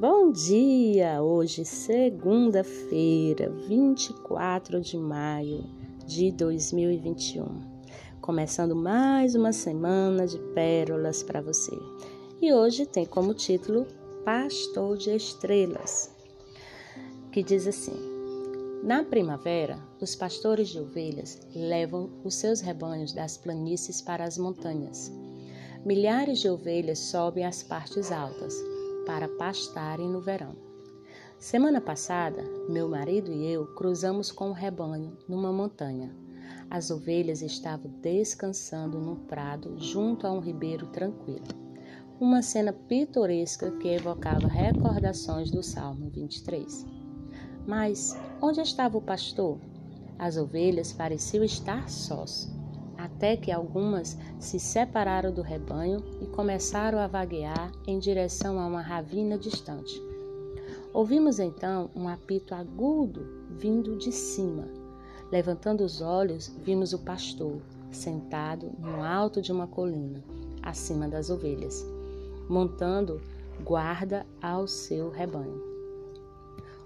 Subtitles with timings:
[0.00, 1.22] Bom dia!
[1.22, 5.62] Hoje, segunda-feira, 24 de maio
[6.06, 7.44] de 2021.
[8.18, 11.78] Começando mais uma semana de pérolas para você.
[12.40, 13.86] E hoje tem como título
[14.24, 16.10] Pastor de Estrelas,
[17.30, 17.92] que diz assim:
[18.82, 25.12] Na primavera, os pastores de ovelhas levam os seus rebanhos das planícies para as montanhas.
[25.84, 30.54] Milhares de ovelhas sobem às partes altas para pastarem no verão.
[31.38, 36.14] Semana passada, meu marido e eu cruzamos com o rebanho numa montanha.
[36.68, 41.48] As ovelhas estavam descansando num prado junto a um ribeiro tranquilo.
[42.20, 46.86] Uma cena pitoresca que evocava recordações do Salmo 23.
[47.66, 49.58] Mas onde estava o pastor?
[50.18, 52.59] As ovelhas pareciam estar sós
[53.20, 58.80] até que algumas se separaram do rebanho e começaram a vaguear em direção a uma
[58.80, 60.02] ravina distante.
[60.90, 64.66] Ouvimos então um apito agudo vindo de cima.
[65.30, 67.60] Levantando os olhos, vimos o pastor
[67.92, 70.24] sentado no alto de uma colina,
[70.62, 71.84] acima das ovelhas,
[72.48, 73.20] montando
[73.62, 75.62] guarda ao seu rebanho.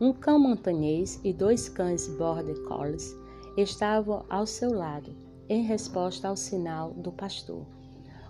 [0.00, 3.16] Um cão montanhês e dois cães border collies
[3.56, 5.14] estavam ao seu lado,
[5.48, 7.64] em resposta ao sinal do pastor.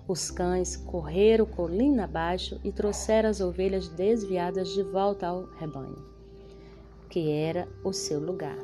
[0.09, 6.05] Os cães correram colina abaixo e trouxeram as ovelhas desviadas de volta ao rebanho,
[7.11, 8.59] que era o seu lugar.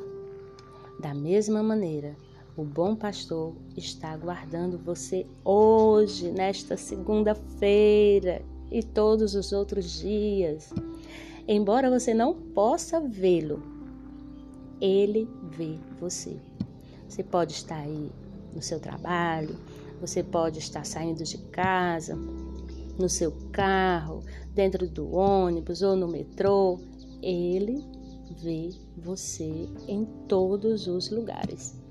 [0.99, 2.15] Da mesma maneira,
[2.55, 10.71] o bom pastor está aguardando você hoje, nesta segunda-feira e todos os outros dias.
[11.47, 13.61] Embora você não possa vê-lo,
[14.79, 16.37] ele vê você.
[17.09, 18.09] Você pode estar aí
[18.53, 19.57] no seu trabalho,
[19.99, 22.15] você pode estar saindo de casa,
[22.97, 24.23] no seu carro,
[24.53, 26.79] dentro do ônibus ou no metrô.
[27.21, 27.83] Ele
[28.41, 31.81] vê você em todos os lugares.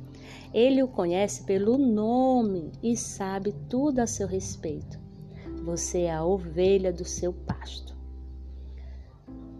[0.53, 5.01] Ele o conhece pelo nome e sabe tudo a seu respeito.
[5.65, 7.97] Você é a ovelha do seu pasto.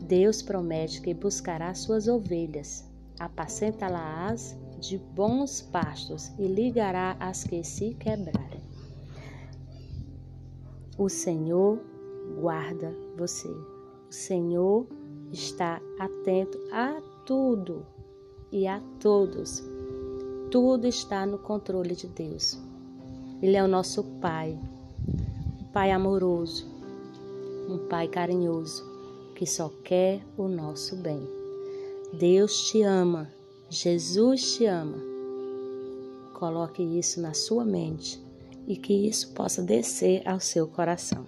[0.05, 2.85] Deus promete que buscará suas ovelhas,
[3.19, 8.61] apacenta-las de bons pastos e ligará as que se quebrarem.
[10.99, 11.79] O Senhor
[12.41, 13.49] guarda você.
[13.49, 14.87] O Senhor
[15.33, 17.87] está atento a tudo
[18.51, 19.63] e a todos.
[20.51, 22.61] Tudo está no controle de Deus.
[23.41, 24.59] Ele é o nosso Pai,
[25.61, 26.67] um Pai amoroso,
[27.69, 28.85] um Pai carinhoso
[29.37, 31.23] que só quer o nosso bem.
[32.13, 33.31] Deus te ama
[33.73, 34.99] Jesus te ama.
[36.35, 38.23] Coloque isso na sua mente
[38.69, 41.25] e que isso possa descer ao seu coração.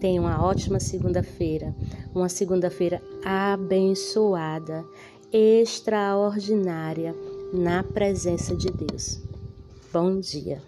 [0.00, 1.74] Tenha uma ótima segunda-feira,
[2.14, 4.86] uma segunda-feira abençoada,
[5.30, 7.14] extraordinária
[7.52, 9.20] na presença de Deus.
[9.92, 10.62] Bom dia.